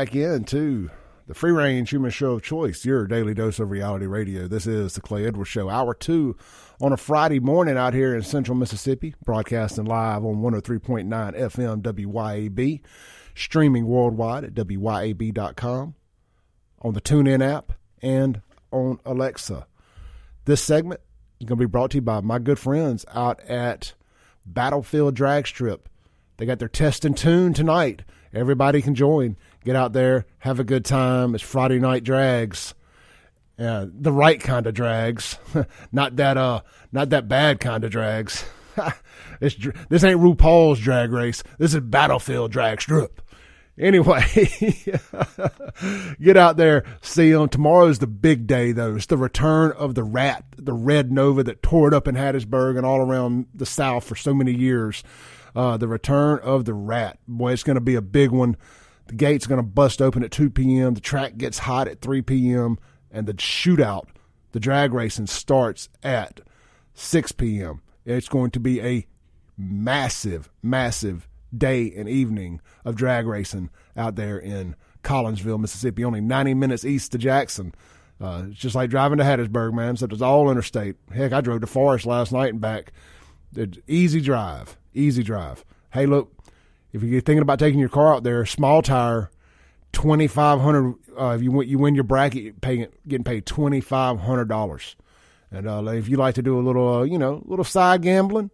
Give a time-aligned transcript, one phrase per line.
[0.00, 0.88] back into
[1.26, 4.48] the free range human show of choice, your daily dose of reality radio.
[4.48, 6.38] This is the Clay Edwards Show, hour two
[6.80, 12.80] on a Friday morning out here in central Mississippi, broadcasting live on 103.9 FM WYAB,
[13.34, 15.94] streaming worldwide at WYAB.com,
[16.80, 18.40] on the TuneIn app, and
[18.70, 19.66] on Alexa.
[20.46, 21.02] This segment
[21.40, 23.92] is going to be brought to you by my good friends out at
[24.46, 25.90] Battlefield Drag Strip.
[26.38, 28.00] They got their test and tune tonight.
[28.32, 29.36] Everybody can join.
[29.64, 31.34] Get out there, have a good time.
[31.34, 32.74] It's Friday night drags.
[33.58, 35.38] Yeah, the right kind of drags,
[35.92, 38.44] not that uh, not that bad kind of drags.
[39.40, 39.54] this
[39.90, 41.42] this ain't RuPaul's drag race.
[41.58, 43.20] This is Battlefield Drag Strip.
[43.78, 44.22] Anyway,
[46.22, 47.48] get out there, see them.
[47.48, 48.96] Tomorrow's the big day, though.
[48.96, 52.76] It's the return of the rat, the red Nova that tore it up in Hattiesburg
[52.76, 55.02] and all around the South for so many years.
[55.54, 57.18] Uh, the return of the rat.
[57.26, 58.56] Boy, it's going to be a big one.
[59.06, 60.94] The gate's going to bust open at 2 p.m.
[60.94, 62.78] The track gets hot at 3 p.m.
[63.10, 64.06] And the shootout,
[64.52, 66.40] the drag racing starts at
[66.94, 67.82] 6 p.m.
[68.04, 69.06] It's going to be a
[69.56, 76.54] massive, massive day and evening of drag racing out there in Collinsville, Mississippi, only 90
[76.54, 77.74] minutes east of Jackson.
[78.20, 79.96] Uh, it's just like driving to Hattiesburg, man.
[79.96, 80.96] So it's all interstate.
[81.12, 82.92] Heck, I drove to Forest last night and back.
[83.56, 85.64] It's easy drive, easy drive.
[85.92, 86.32] Hey, look,
[86.92, 89.30] if you're thinking about taking your car out there, small tire,
[89.92, 90.94] twenty five hundred.
[91.18, 94.96] Uh, if you win, you win your bracket, paying getting paid twenty five hundred dollars.
[95.50, 98.50] And uh, if you like to do a little, uh, you know, little side gambling,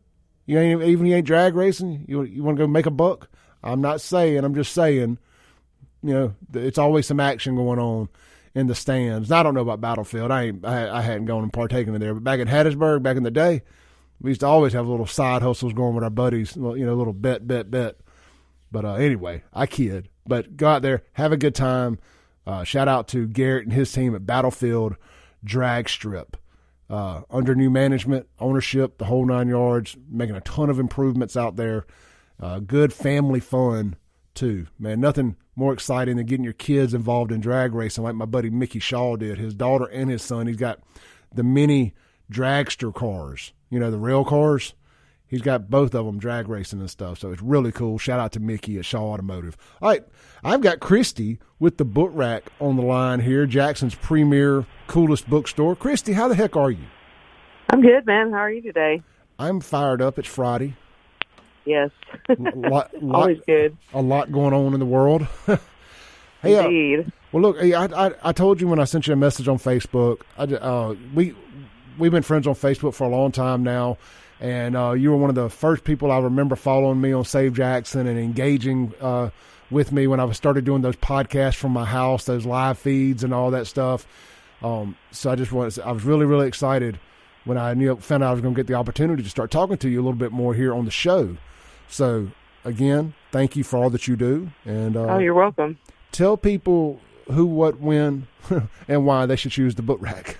[0.46, 2.04] you ain't even you ain't drag racing.
[2.08, 3.28] You you want to go make a buck?
[3.62, 4.44] I'm not saying.
[4.44, 5.18] I'm just saying.
[6.02, 8.08] You know, it's always some action going on
[8.54, 9.28] in the stands.
[9.28, 10.30] Now, I don't know about Battlefield.
[10.30, 13.16] I ain't, I, I hadn't gone and partaken in there, but back in Hattiesburg, back
[13.16, 13.62] in the day,
[14.20, 16.56] we used to always have little side hustles going with our buddies.
[16.56, 17.96] You know, little bet, bet, bet.
[18.70, 20.08] But uh, anyway, I kid.
[20.26, 21.98] But go out there, have a good time.
[22.46, 24.96] Uh, shout out to Garrett and his team at Battlefield
[25.44, 26.36] Drag Strip.
[26.88, 31.56] Uh, under new management, ownership, the whole nine yards, making a ton of improvements out
[31.56, 31.84] there.
[32.40, 33.96] Uh, good family fun
[34.34, 35.00] too, man.
[35.00, 38.78] Nothing more exciting than getting your kids involved in drag racing, like my buddy Mickey
[38.78, 39.38] Shaw did.
[39.38, 40.46] His daughter and his son.
[40.46, 40.80] He's got
[41.34, 41.94] the mini
[42.30, 44.74] dragster cars, you know, the rail cars
[45.28, 47.98] He's got both of them drag racing and stuff, so it's really cool.
[47.98, 49.56] Shout out to Mickey at Shaw Automotive.
[49.82, 50.04] All right,
[50.44, 55.74] I've got Christy with the book rack on the line here, Jackson's premier, coolest bookstore.
[55.74, 56.84] Christy, how the heck are you?
[57.70, 58.30] I'm good, man.
[58.30, 59.02] How are you today?
[59.36, 60.16] I'm fired up.
[60.16, 60.76] It's Friday.
[61.64, 61.90] Yes.
[62.38, 63.76] lot, lot, Always good.
[63.92, 65.26] A lot going on in the world.
[66.40, 67.00] hey, uh, Indeed.
[67.00, 69.58] Uh, well, look, I, I, I told you when I sent you a message on
[69.58, 70.20] Facebook.
[70.38, 71.34] I, uh, we
[71.98, 73.98] we've been friends on Facebook for a long time now
[74.40, 77.54] and uh, you were one of the first people I remember following me on Save
[77.54, 79.30] Jackson and engaging uh,
[79.70, 83.32] with me when I started doing those podcasts from my house, those live feeds and
[83.32, 84.06] all that stuff.
[84.62, 86.98] Um, so I just was I was really really excited
[87.44, 89.76] when I knew found out I was going to get the opportunity to start talking
[89.78, 91.36] to you a little bit more here on the show.
[91.88, 92.28] So
[92.64, 95.78] again, thank you for all that you do, and uh, oh, you're welcome.
[96.12, 98.26] Tell people who, what, when,
[98.88, 100.38] and why they should choose the book rack.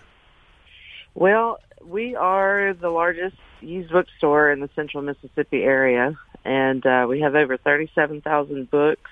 [1.16, 7.21] Well, we are the largest used bookstore in the central Mississippi area, and uh, we
[7.22, 9.10] have over 37,000 books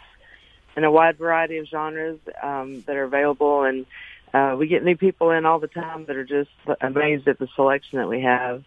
[0.76, 3.62] in a wide variety of genres um, that are available.
[3.62, 3.86] And
[4.34, 6.50] uh, we get new people in all the time that are just
[6.82, 8.64] amazed at the selection that we have,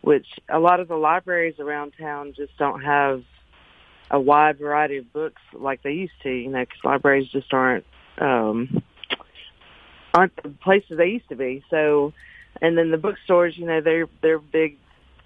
[0.00, 3.22] which a lot of the libraries around town just don't have
[4.10, 7.84] a wide variety of books like they used to, you know, because libraries just aren't
[8.16, 8.82] um,
[10.14, 11.62] aren't the places they used to be.
[11.68, 12.14] So,
[12.60, 14.76] and then the bookstores, you know, they're they're big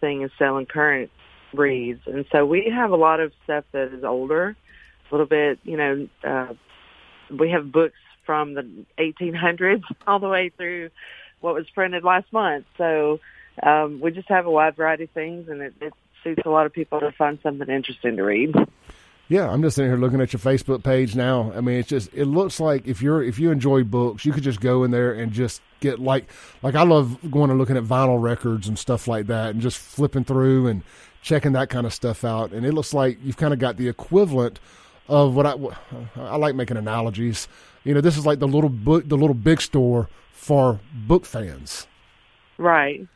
[0.00, 1.10] thing is selling current
[1.54, 2.00] reads.
[2.06, 4.56] And so we have a lot of stuff that is older,
[5.10, 6.54] a little bit, you know, uh,
[7.30, 10.90] we have books from the 1800s all the way through
[11.40, 12.66] what was printed last month.
[12.78, 13.20] So
[13.62, 16.66] um, we just have a wide variety of things, and it, it suits a lot
[16.66, 18.54] of people to find something interesting to read.
[19.28, 21.52] Yeah, I'm just sitting here looking at your Facebook page now.
[21.56, 24.42] I mean, it's just it looks like if you're if you enjoy books, you could
[24.42, 26.28] just go in there and just get like
[26.62, 29.78] like I love going and looking at vinyl records and stuff like that and just
[29.78, 30.82] flipping through and
[31.22, 32.52] checking that kind of stuff out.
[32.52, 34.60] And it looks like you've kind of got the equivalent
[35.08, 35.54] of what I
[36.16, 37.48] I like making analogies.
[37.84, 41.86] You know, this is like the little book, the little big store for book fans.
[42.58, 43.06] Right.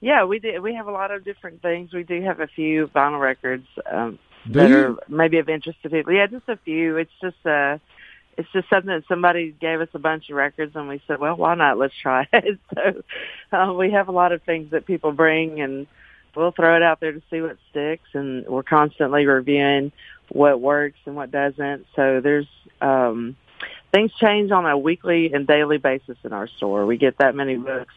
[0.00, 0.60] Yeah, we do.
[0.60, 1.92] We have a lot of different things.
[1.92, 4.76] We do have a few vinyl records um, do that you?
[4.76, 6.12] are maybe of interest to people.
[6.12, 6.96] Yeah, just a few.
[6.96, 7.78] It's just uh
[8.36, 11.36] it's just something that somebody gave us a bunch of records and we said, well,
[11.36, 11.78] why not?
[11.78, 12.58] Let's try it.
[12.74, 13.02] So
[13.56, 15.86] uh, we have a lot of things that people bring and
[16.34, 19.92] we'll throw it out there to see what sticks and we're constantly reviewing
[20.30, 21.86] what works and what doesn't.
[21.94, 22.48] So there's,
[22.80, 23.36] um,
[23.92, 26.86] things change on a weekly and daily basis in our store.
[26.86, 27.94] We get that many books.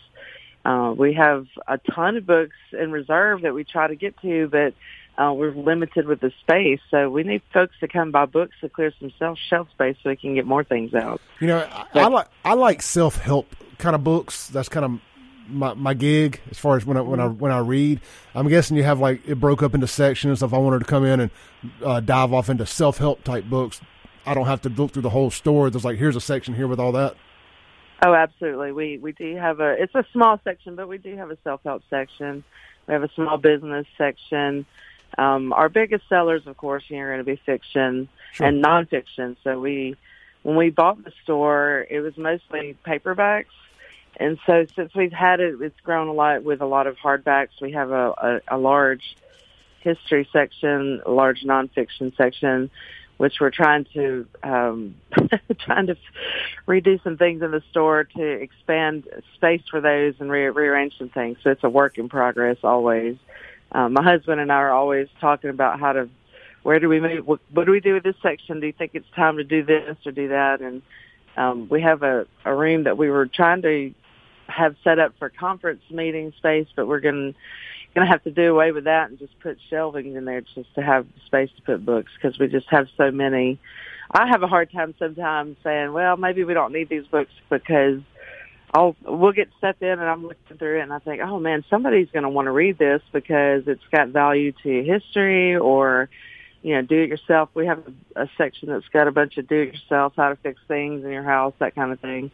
[0.64, 4.48] Uh, we have a ton of books in reserve that we try to get to,
[4.50, 4.74] but
[5.18, 6.80] uh, we're limited with the space.
[6.92, 10.10] So we need folks to come buy books to clear some shelf shelf space so
[10.10, 11.22] we can get more things out.
[11.40, 14.48] You know, I, I like I like self help kind of books.
[14.48, 15.02] That's kind of
[15.50, 18.02] my, my gig as far as when I when I when I read.
[18.36, 20.44] I'm guessing you have like it broke up into sections.
[20.44, 21.32] If I wanted to come in and
[21.84, 23.82] uh, dive off into self help type books,
[24.26, 25.70] I don't have to look through the whole store.
[25.70, 27.16] There's like here's a section here with all that.
[28.06, 28.72] Oh, absolutely.
[28.72, 31.62] We we do have a it's a small section, but we do have a self
[31.64, 32.44] help section.
[32.88, 34.66] We have a small business section.
[35.18, 38.48] Um, our biggest sellers, of course, are going to be fiction sure.
[38.48, 39.36] and nonfiction.
[39.44, 39.96] So we,
[40.44, 43.46] when we bought the store, it was mostly paperbacks
[44.20, 47.50] and so since we've had it, it's grown a lot with a lot of hardbacks.
[47.62, 49.16] We have a, a, a large
[49.82, 52.72] history section, a large nonfiction section,
[53.18, 54.96] which we're trying to um,
[55.60, 55.98] trying to
[56.68, 61.10] redo some things in the store to expand space for those and re- rearrange some
[61.10, 61.38] things.
[61.44, 63.18] So it's a work in progress always.
[63.72, 66.10] Um, my husband and I are always talking about how to
[66.64, 67.26] where do we move?
[67.26, 68.60] What, what do we do with this section?
[68.60, 70.60] Do you think it's time to do this or do that?
[70.60, 70.82] And
[71.38, 73.94] um, we have a, a room that we were trying to
[74.48, 77.36] have set up for conference meeting space, but we're going
[77.96, 80.74] going to have to do away with that and just put shelving in there just
[80.76, 83.58] to have space to put books because we just have so many.
[84.12, 88.02] I have a hard time sometimes saying, well, maybe we don't need these books because
[88.74, 91.64] I'll we'll get stuff in and I'm looking through it and I think, oh man,
[91.70, 96.10] somebody's going to want to read this because it's got value to history or
[96.62, 97.50] you know, do it yourself.
[97.54, 97.84] We have
[98.16, 101.06] a, a section that's got a bunch of do it yourself, how to fix things
[101.06, 102.32] in your house, that kind of thing.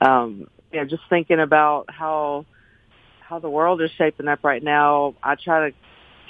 [0.00, 2.46] Um, you know, just thinking about how
[3.20, 5.76] how the world is shaping up right now, I try to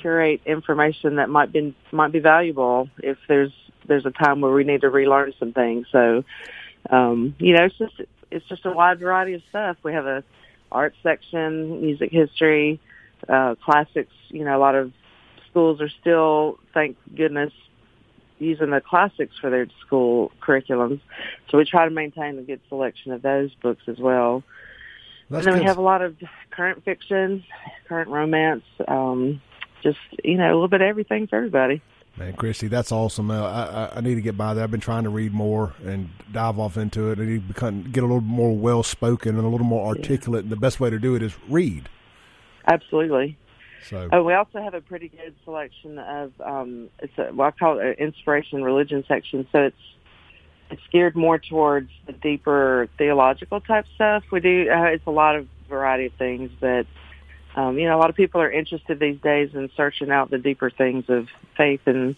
[0.01, 3.53] curate information that might be might be valuable if there's
[3.87, 5.87] there's a time where we need to relearn some things.
[5.91, 6.25] So,
[6.91, 8.01] um, you know, it's just
[8.31, 9.77] it's just a wide variety of stuff.
[9.83, 10.25] We have a
[10.71, 12.81] art section, music history,
[13.29, 14.13] uh, classics.
[14.29, 14.93] You know, a lot of
[15.51, 17.53] schools are still, thank goodness,
[18.39, 21.01] using the classics for their school curriculums.
[21.51, 24.43] So we try to maintain a good selection of those books as well.
[25.29, 25.65] That's and then good.
[25.65, 26.17] we have a lot of
[26.51, 27.45] current fiction,
[27.89, 29.41] current romance, um,
[29.83, 31.83] just you know a little bit of everything for everybody.
[32.17, 33.31] Man, Christy, that's awesome.
[33.31, 34.63] Uh, I, I need to get by that.
[34.63, 37.19] I've been trying to read more and dive off into it.
[37.19, 40.45] I need to become, get a little more well spoken and a little more articulate.
[40.45, 40.47] Yeah.
[40.47, 41.89] And the best way to do it is read.
[42.67, 43.39] Absolutely.
[43.89, 47.51] So, oh, we also have a pretty good selection of um, it's a, well, I
[47.53, 49.47] call it an inspiration religion section.
[49.53, 49.77] So it's
[50.71, 54.25] it's geared more towards the deeper theological type stuff.
[54.31, 56.87] We do uh, it's a lot of variety of things, but
[57.57, 60.39] um, you know, a lot of people are interested these days in searching out the
[60.39, 62.17] deeper things of faith and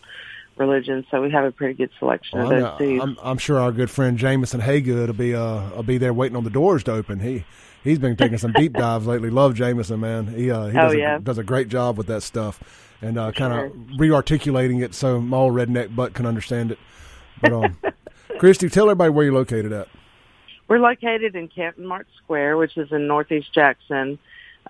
[0.57, 1.07] religion.
[1.11, 3.03] So we have a pretty good selection well, of those too.
[3.03, 6.37] I'm, I'm, sure our good friend Jameson Haygood will be uh, will be there waiting
[6.37, 7.21] on the doors to open.
[7.21, 7.45] He
[7.83, 9.31] he's been taking some deep dives lately.
[9.31, 10.27] Love Jameson, man.
[10.27, 11.17] He uh, he does, oh, yeah.
[11.17, 12.61] a, does a great job with that stuff
[13.03, 13.99] and uh, kind of sure.
[13.99, 16.79] re-articulating it so my old redneck butt can understand it.
[17.41, 17.77] But um,
[18.39, 19.89] Christy, tell everybody where you're located at.
[20.69, 24.19] We're located in Canton Mart Square, which is in Northeast Jackson.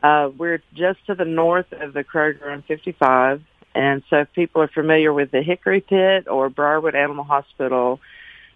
[0.02, 3.42] Uh, we're just to the north of the Kroger on 55.
[3.74, 8.00] And so if people are familiar with the Hickory Pit or Briarwood Animal Hospital,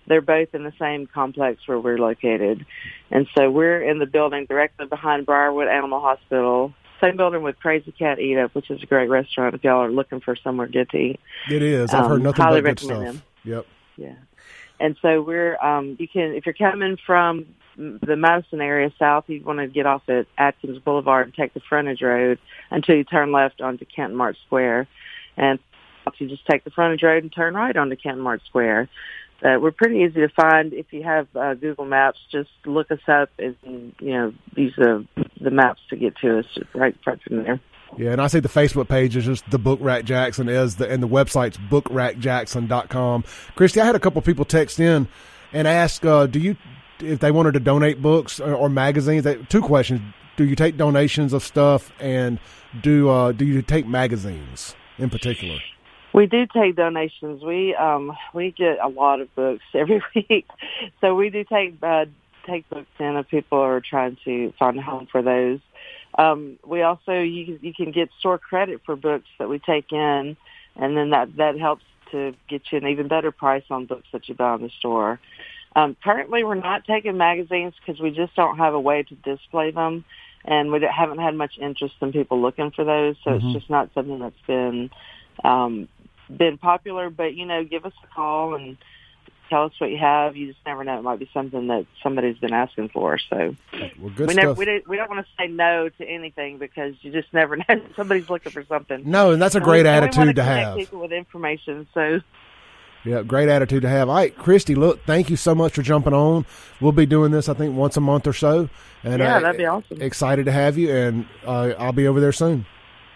[0.07, 2.67] they're both in the same complex where we're located.
[3.11, 6.75] And so we're in the building directly behind Briarwood Animal Hospital.
[7.01, 9.91] Same building with Crazy Cat Eat Up, which is a great restaurant if y'all are
[9.91, 11.21] looking for somewhere good to eat.
[11.51, 11.93] It is.
[11.93, 13.03] I've um, heard nothing but good stuff.
[13.03, 13.23] Them.
[13.45, 13.67] Yep.
[13.97, 14.15] Yeah.
[14.81, 19.43] And so we're um you can if you're coming from the Madison area south, you
[19.45, 22.39] want to get off at Atkins Boulevard and take the frontage road
[22.71, 24.89] until you turn left onto Canton Mart Square.
[25.37, 25.59] And
[26.19, 28.89] you just take the frontage road and turn right onto Canton Mart Square.
[29.43, 32.19] Uh, we're pretty easy to find if you have uh, Google Maps.
[32.33, 35.05] Just look us up, and you know these are
[35.41, 37.61] the maps to get to us right, right from there.
[37.99, 40.89] Yeah, and I see the Facebook page is just the Book Rack Jackson is the
[40.89, 43.25] and the website's bookrackjackson.com.
[43.55, 45.07] Christy, I had a couple people text in
[45.53, 46.57] and ask, uh, do you
[47.01, 49.25] if they wanted to donate books or, or magazines?
[49.25, 50.01] They, two questions:
[50.37, 52.39] Do you take donations of stuff, and
[52.81, 55.59] do uh, do you take magazines in particular?
[56.13, 57.43] We do take donations.
[57.43, 60.47] We um we get a lot of books every week,
[61.01, 62.07] so we do take uh,
[62.47, 65.61] take books in if people are trying to find a home for those.
[66.19, 70.37] Um, we also you you can get store credit for books that we take in,
[70.77, 74.29] and then that that helps to get you an even better price on books that
[74.29, 75.21] you buy in the store.
[75.77, 79.73] Um, currently, we're not taking magazines because we just don't have a way to display
[79.73, 80.07] them,
[80.43, 83.17] and we haven't had much interest in people looking for those.
[83.23, 83.47] So mm-hmm.
[83.47, 84.91] it's just not something that's been
[85.45, 85.87] um,
[86.35, 88.79] been popular, but you know, give us a call and
[89.51, 90.35] tell us what you have.
[90.35, 93.19] You just never know; it might be something that somebody's been asking for.
[93.19, 93.55] So
[93.99, 96.95] well, good we never we, don't- we don't want to say no to anything because
[97.03, 99.03] you just never know somebody's looking for something.
[99.05, 100.77] no, and that's a great we- and we attitude to connect have.
[100.79, 101.87] People with information.
[101.93, 102.23] So
[103.07, 104.09] Yeah, great attitude to have.
[104.09, 106.45] All right, Christy, look, thank you so much for jumping on.
[106.81, 108.69] We'll be doing this, I think, once a month or so.
[109.05, 110.03] And Yeah, uh, that'd be awesome.
[110.03, 112.67] Excited to have you, and uh, I'll be over there soon.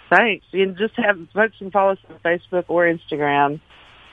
[0.09, 0.47] thanks.
[0.53, 3.61] And just have folks can follow us on Facebook or Instagram.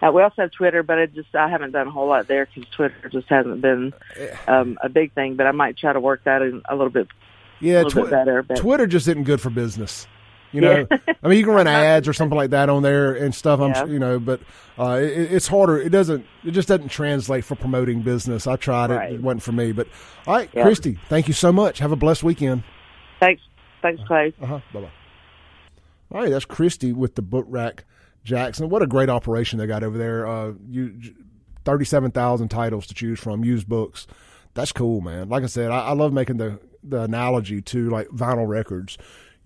[0.02, 2.46] Uh, we also have Twitter, but I just I haven't done a whole lot there
[2.48, 3.94] because Twitter just hasn't been
[4.48, 5.36] um, a big thing.
[5.36, 7.08] But I might try to work that in a little bit.
[7.60, 10.06] Yeah, little bit better, but- Twitter just isn't good for business.
[10.58, 11.14] You know, Yeah.
[11.24, 13.60] I mean, you can run ads or something like that on there and stuff.
[13.62, 13.86] I'm, Yeah.
[13.86, 14.42] you know, but
[14.78, 15.80] uh, it, it's harder.
[15.80, 16.26] It doesn't.
[16.44, 18.48] It just doesn't translate for promoting business.
[18.48, 19.72] I tried it; it wasn't for me.
[19.72, 19.88] But
[20.26, 20.64] all right, Yeah.
[20.64, 21.80] Christy, thank you so much.
[21.80, 22.64] Have a blessed weekend.
[23.20, 23.42] Thanks,
[23.82, 24.34] thanks, Clay.
[24.42, 24.60] Uh huh.
[24.74, 24.92] Bye bye.
[26.12, 27.86] All right, that's Christy with the Book Rack
[28.24, 28.70] Jackson.
[28.70, 30.26] What a great operation they got over there.
[30.28, 30.94] Uh, you
[31.66, 34.08] thirty-seven thousand titles to choose from, used books.
[34.54, 35.30] That's cool, man.
[35.30, 38.98] Like I said, I, I love making the the analogy to like vinyl records.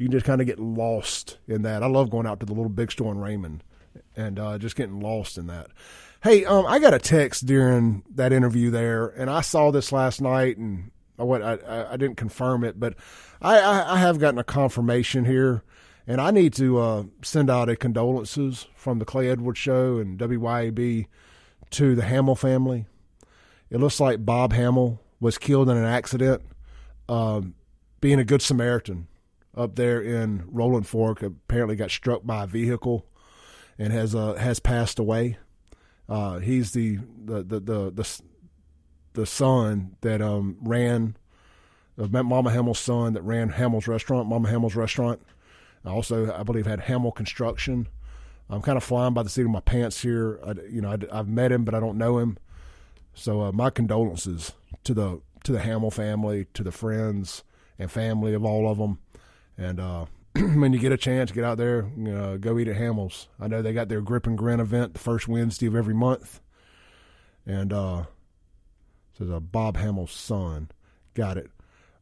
[0.01, 1.83] You can just kind of get lost in that.
[1.83, 3.63] I love going out to the little big store in Raymond
[4.15, 5.67] and uh, just getting lost in that.
[6.23, 10.19] Hey, um, I got a text during that interview there, and I saw this last
[10.19, 10.89] night, and
[11.19, 12.95] I went, I, I, didn't confirm it, but
[13.43, 15.61] I, I, I have gotten a confirmation here,
[16.07, 20.17] and I need to uh, send out a condolences from the Clay Edwards Show and
[20.17, 21.05] WYAB
[21.69, 22.87] to the Hamil family.
[23.69, 26.41] It looks like Bob Hamil was killed in an accident,
[27.07, 27.53] um,
[27.99, 29.07] being a good Samaritan
[29.55, 31.21] up there in Rolling Fork.
[31.21, 33.05] Apparently, got struck by a vehicle
[33.77, 35.37] and has uh, has passed away.
[36.07, 38.21] Uh, he's the the the the the,
[39.13, 41.15] the son that um, ran
[41.97, 45.21] of Mama Hamil's son that ran Hamil's restaurant, Mama Hamil's restaurant.
[45.83, 47.87] I Also, I believe had Hamil Construction.
[48.49, 50.39] I'm kind of flying by the seat of my pants here.
[50.45, 52.37] I, you know, I, have met him, but I don't know him.
[53.13, 54.53] So uh, my condolences
[54.83, 57.43] to the to the Hamil family, to the friends
[57.79, 58.99] and family of all of them.
[59.61, 63.27] And uh, when you get a chance, get out there, know, go eat at Hamil's.
[63.39, 66.39] I know they got their Grip and Grin event the first Wednesday of every month.
[67.45, 68.03] And uh,
[69.17, 70.69] says uh, Bob Hamil's son.
[71.13, 71.51] Got it.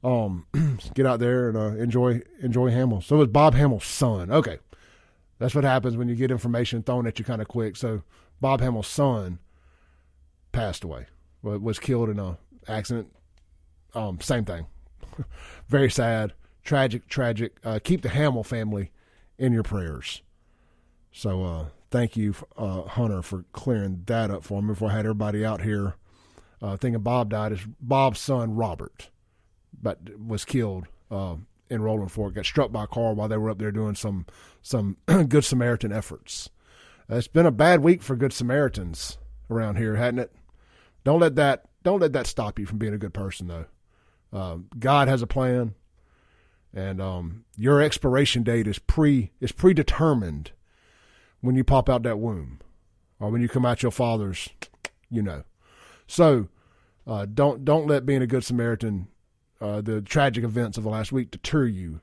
[0.03, 0.45] Um,
[0.93, 3.03] get out there and uh, enjoy enjoy Hamil.
[3.03, 4.31] So it's Bob Hamil's son.
[4.31, 4.59] Okay,
[5.39, 7.75] that's what happens when you get information thrown at you kind of quick.
[7.75, 8.03] So
[8.39, 9.39] Bob Hamil's son
[10.53, 11.07] passed away.
[11.41, 12.37] wa- Was killed in a
[12.67, 13.11] accident.
[13.93, 14.67] Um, same thing.
[15.67, 17.57] Very sad, tragic, tragic.
[17.63, 18.91] Uh, keep the Hamil family
[19.37, 20.21] in your prayers.
[21.11, 25.05] So uh, thank you, uh, Hunter, for clearing that up for me before I had
[25.05, 25.95] everybody out here
[26.61, 27.51] uh, thinking Bob died.
[27.53, 29.09] Is Bob's son Robert,
[29.81, 31.35] but was killed uh,
[31.69, 32.35] in Rolling Fork.
[32.35, 34.25] Got struck by a car while they were up there doing some
[34.61, 36.49] some Good Samaritan efforts.
[37.09, 39.17] Uh, it's been a bad week for Good Samaritans
[39.49, 40.33] around here, hadn't it?
[41.03, 43.65] Don't let that don't let that stop you from being a good person, though.
[44.31, 45.73] Um, God has a plan,
[46.73, 50.51] and um, your expiration date is pre is predetermined
[51.41, 52.59] when you pop out that womb,
[53.19, 54.49] or when you come out your father's,
[55.09, 55.43] you know.
[56.07, 56.47] So
[57.07, 59.07] uh, don't don't let being a good Samaritan,
[59.61, 62.01] uh, the tragic events of the last week, deter you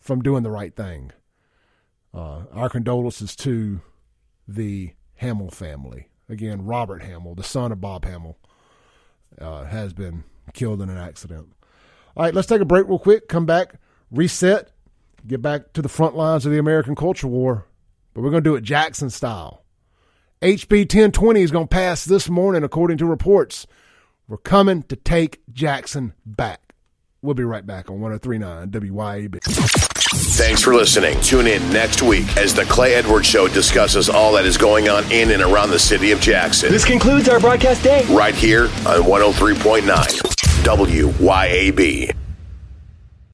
[0.00, 1.12] from doing the right thing.
[2.14, 3.80] Uh, our condolences to
[4.46, 6.08] the Hamil family.
[6.28, 8.36] Again, Robert Hamil, the son of Bob Hamil,
[9.40, 10.24] uh, has been
[10.54, 11.52] killed in an accident.
[12.16, 13.28] All right, let's take a break real quick.
[13.28, 13.74] Come back,
[14.10, 14.70] reset,
[15.26, 17.66] get back to the front lines of the American culture war.
[18.14, 19.64] But we're going to do it Jackson style.
[20.42, 23.66] HB 1020 is going to pass this morning, according to reports.
[24.28, 26.74] We're coming to take Jackson back.
[27.22, 29.42] We'll be right back on 1039 WYAB.
[30.36, 31.20] Thanks for listening.
[31.20, 35.10] Tune in next week as the Clay Edwards Show discusses all that is going on
[35.10, 36.70] in and around the city of Jackson.
[36.70, 38.04] This concludes our broadcast day.
[38.08, 39.82] right here on 103.9
[40.62, 42.27] WYAB.